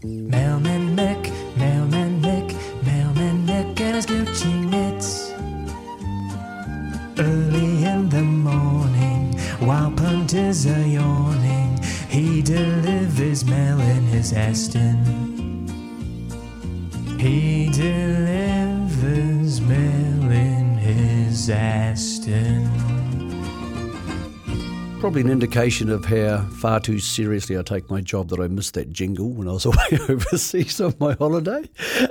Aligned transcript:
Mailman 0.00 0.96
Mick, 0.96 1.30
Mailman 1.54 2.22
Mick, 2.22 2.54
Mailman 2.82 3.44
Mick 3.46 3.78
and 3.78 3.96
his 3.96 4.06
Gucci 4.06 4.64
knits. 4.70 5.32
Early 7.18 7.84
in 7.84 8.08
the 8.08 8.22
morning, 8.22 9.34
while 9.60 9.90
punters 9.90 10.64
are 10.66 10.86
yawning, 10.86 11.78
he 12.08 12.40
delivers 12.40 13.44
mail 13.44 13.78
in 13.80 14.04
his 14.04 14.32
Aston. 14.32 14.96
He 17.20 17.68
delivers 17.68 19.60
mail 19.60 20.30
in 20.30 20.78
his 20.78 21.50
Aston. 21.50 23.11
Probably 25.02 25.22
an 25.22 25.30
indication 25.30 25.90
of 25.90 26.04
how 26.04 26.42
far 26.60 26.78
too 26.78 27.00
seriously 27.00 27.58
I 27.58 27.62
take 27.62 27.90
my 27.90 28.00
job 28.00 28.28
that 28.28 28.38
I 28.38 28.46
missed 28.46 28.74
that 28.74 28.92
jingle 28.92 29.30
when 29.30 29.48
I 29.48 29.50
was 29.50 29.64
away 29.66 29.98
overseas 30.08 30.80
on 30.80 30.94
my 31.00 31.14
holiday. 31.14 31.68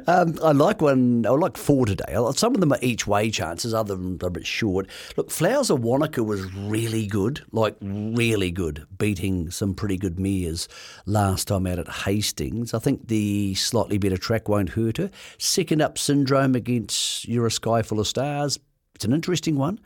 Um, 0.08 0.38
I 0.44 0.52
like 0.52 0.82
one, 0.82 1.26
I 1.26 1.30
like 1.30 1.56
four 1.56 1.86
today. 1.86 2.18
Some 2.36 2.54
of 2.54 2.60
them 2.60 2.74
are 2.74 2.80
each 2.82 3.08
way 3.08 3.32
chances, 3.32 3.74
other 3.74 3.96
than 3.96 4.20
a 4.22 4.30
bit 4.30 4.46
short. 4.46 4.88
Look, 5.16 5.32
Flowers 5.32 5.70
of 5.70 5.80
Wanaka 5.80 6.22
was 6.22 6.54
really 6.54 7.08
good, 7.08 7.40
like 7.54 7.78
really 7.82 8.52
good, 8.52 8.86
beating 8.98 9.52
some 9.52 9.74
pretty 9.74 9.96
good 9.96 10.20
mares 10.20 10.68
last 11.06 11.48
time 11.48 11.68
out 11.68 11.80
at 11.80 11.88
Hastings. 11.88 12.74
I 12.74 12.80
think 12.80 13.08
the 13.08 13.56
slightly 13.56 14.00
better 14.00 14.18
track 14.18 14.50
won't 14.50 14.72
hurt 14.72 14.98
her. 14.98 15.10
Second 15.38 15.82
up 15.82 15.98
syndrome 15.98 16.56
against 16.56 17.26
You're 17.26 17.48
a 17.48 17.52
Sky 17.52 17.84
Full 17.84 18.02
of 18.02 18.08
Stars. 18.08 18.60
It's 18.96 19.06
an 19.06 19.14
interesting 19.14 19.56
one 19.56 19.80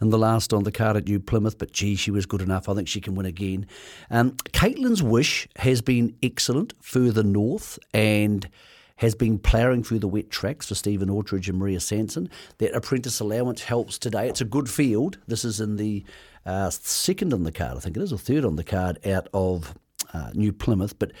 and 0.00 0.12
the 0.12 0.18
last 0.18 0.52
on 0.52 0.64
the 0.64 0.72
card 0.72 0.96
at 0.96 1.06
New 1.06 1.20
Plymouth, 1.20 1.58
but 1.58 1.72
gee, 1.72 1.94
she 1.94 2.10
was 2.10 2.26
good 2.26 2.42
enough. 2.42 2.68
I 2.68 2.74
think 2.74 2.88
she 2.88 3.00
can 3.00 3.14
win 3.14 3.26
again. 3.26 3.66
Um, 4.10 4.32
Caitlin's 4.52 5.02
Wish 5.02 5.46
has 5.56 5.82
been 5.82 6.16
excellent 6.22 6.74
further 6.80 7.22
north 7.22 7.78
and 7.94 8.48
has 8.96 9.14
been 9.14 9.38
ploughing 9.38 9.82
through 9.82 9.98
the 9.98 10.08
wet 10.08 10.30
tracks 10.30 10.68
for 10.68 10.74
Stephen 10.74 11.08
Autridge 11.08 11.48
and 11.48 11.58
Maria 11.58 11.80
Sanson. 11.80 12.28
That 12.58 12.74
apprentice 12.74 13.18
allowance 13.20 13.62
helps 13.62 13.98
today. 13.98 14.28
It's 14.28 14.42
a 14.42 14.46
good 14.46 14.68
field. 14.68 15.18
This 15.26 15.44
is 15.44 15.58
in 15.58 15.76
the 15.76 16.04
uh, 16.44 16.68
second 16.70 17.32
on 17.32 17.44
the 17.44 17.52
card, 17.52 17.76
I 17.76 17.80
think 17.80 17.96
it 17.96 18.02
is, 18.02 18.12
or 18.12 18.18
third 18.18 18.44
on 18.44 18.56
the 18.56 18.64
card 18.64 18.98
out 19.06 19.28
of 19.32 19.74
uh, 20.12 20.30
New 20.34 20.52
Plymouth. 20.52 20.98
But 20.98 21.12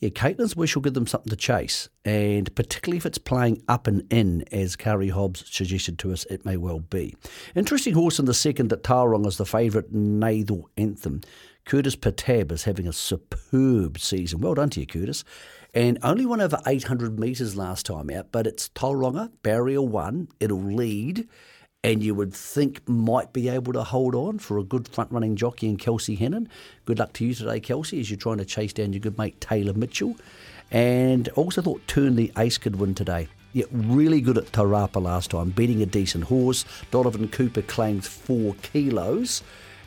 yeah, 0.00 0.10
Caitlin's 0.10 0.54
Wish 0.54 0.76
will 0.76 0.82
give 0.82 0.94
them 0.94 1.06
something 1.06 1.30
to 1.30 1.36
chase, 1.36 1.88
and 2.04 2.54
particularly 2.54 2.98
if 2.98 3.06
it's 3.06 3.18
playing 3.18 3.62
up 3.68 3.86
and 3.86 4.06
in, 4.12 4.44
as 4.52 4.76
Kari 4.76 5.08
Hobbs 5.08 5.44
suggested 5.50 5.98
to 6.00 6.12
us, 6.12 6.24
it 6.26 6.44
may 6.44 6.56
well 6.56 6.78
be. 6.78 7.16
Interesting 7.56 7.94
horse 7.94 8.18
in 8.18 8.26
the 8.26 8.34
second 8.34 8.68
that 8.68 8.84
Tauranga 8.84 9.26
is 9.26 9.38
the 9.38 9.46
favourite 9.46 9.92
Nathal 9.92 10.64
Anthem. 10.76 11.22
Curtis 11.64 11.96
Patab 11.96 12.52
is 12.52 12.64
having 12.64 12.86
a 12.86 12.92
superb 12.92 13.98
season. 13.98 14.40
Well 14.40 14.54
done 14.54 14.70
to 14.70 14.80
you, 14.80 14.86
Curtis. 14.86 15.24
And 15.74 15.98
only 16.02 16.24
won 16.24 16.40
over 16.40 16.58
800 16.66 17.18
metres 17.18 17.56
last 17.56 17.84
time 17.86 18.08
out, 18.10 18.32
but 18.32 18.46
it's 18.46 18.70
Tauranga, 18.70 19.30
barrier 19.42 19.82
one. 19.82 20.28
It'll 20.40 20.62
lead 20.62 21.28
and 21.84 22.02
you 22.02 22.12
would 22.12 22.34
think 22.34 22.86
might 22.88 23.32
be 23.32 23.48
able 23.48 23.72
to 23.72 23.84
hold 23.84 24.14
on 24.14 24.38
for 24.38 24.58
a 24.58 24.64
good 24.64 24.88
front 24.88 25.12
running 25.12 25.36
jockey 25.36 25.68
in 25.68 25.76
Kelsey 25.76 26.16
Hannam. 26.16 26.48
Good 26.84 26.98
luck 26.98 27.12
to 27.14 27.24
you 27.24 27.34
today, 27.34 27.60
Kelsey, 27.60 28.00
as 28.00 28.10
you're 28.10 28.18
trying 28.18 28.38
to 28.38 28.44
chase 28.44 28.72
down 28.72 28.92
your 28.92 29.00
good 29.00 29.16
mate 29.16 29.40
Taylor 29.40 29.72
Mitchell. 29.72 30.16
And 30.72 31.28
also 31.30 31.62
thought 31.62 31.86
Turn 31.86 32.16
the 32.16 32.32
Ace 32.36 32.58
could 32.58 32.76
win 32.76 32.94
today. 32.94 33.28
Yeah, 33.52 33.66
really 33.70 34.20
good 34.20 34.36
at 34.36 34.52
Te 34.52 34.60
Rapa 34.60 35.00
last 35.00 35.30
time, 35.30 35.50
beating 35.50 35.80
a 35.80 35.86
decent 35.86 36.24
horse. 36.24 36.64
Donovan 36.90 37.28
Cooper 37.28 37.62
claims 37.62 38.08
four 38.08 38.54
kilos, 38.62 39.42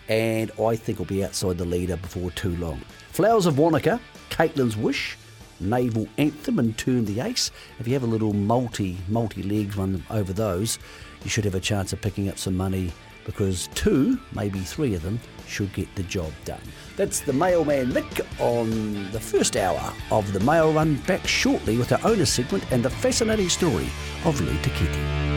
and 0.07 0.49
I 0.59 0.77
think 0.77 0.97
will 0.97 1.05
be 1.05 1.25
outside 1.25 1.57
the 1.57 1.65
leader 1.65 1.97
before 1.97 2.31
too 2.31 2.55
long. 2.55 2.81
Flowers 3.11 3.45
of 3.45 3.59
Wanaka, 3.59 3.99
Caitlin's 4.29 4.77
Wish, 4.77 5.17
Naval 5.61 6.07
Anthem, 6.17 6.59
and 6.59 6.77
Turn 6.77 7.05
the 7.05 7.21
Ace. 7.21 7.51
If 7.79 7.87
you 7.87 7.93
have 7.93 8.03
a 8.03 8.07
little 8.07 8.33
multi 8.33 8.97
multi 9.07 9.43
legs 9.43 9.77
one 9.77 10.03
over 10.09 10.33
those, 10.33 10.79
you 11.23 11.29
should 11.29 11.45
have 11.45 11.55
a 11.55 11.59
chance 11.59 11.93
of 11.93 12.01
picking 12.01 12.29
up 12.29 12.37
some 12.37 12.57
money 12.57 12.91
because 13.25 13.67
two, 13.75 14.19
maybe 14.33 14.59
three 14.59 14.95
of 14.95 15.03
them, 15.03 15.19
should 15.47 15.71
get 15.73 15.93
the 15.95 16.03
job 16.03 16.31
done. 16.45 16.61
That's 16.95 17.19
the 17.19 17.33
Mailman 17.33 17.91
Mick 17.91 18.25
on 18.39 19.11
the 19.11 19.19
first 19.19 19.55
hour 19.55 19.93
of 20.11 20.31
the 20.33 20.39
Mail 20.39 20.73
Run. 20.73 20.95
Back 21.07 21.27
shortly 21.27 21.77
with 21.77 21.91
our 21.91 21.99
owner 22.03 22.25
segment 22.25 22.69
and 22.71 22.83
the 22.83 22.89
fascinating 22.89 23.49
story 23.49 23.87
of 24.25 24.39
Lou 24.41 24.53
Takiti. 24.59 25.30